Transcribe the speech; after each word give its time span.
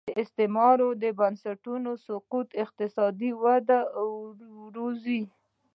د 0.07 0.11
استعماري 0.21 1.09
بنسټونو 1.19 1.91
سقوط 2.05 2.47
اقتصادي 2.63 3.31
وده 3.43 3.79
وزېږوي. 4.77 5.23